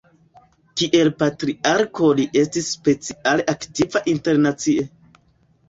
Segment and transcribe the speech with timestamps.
[0.81, 4.91] Kiel patriarko li estis speciale aktiva internacie.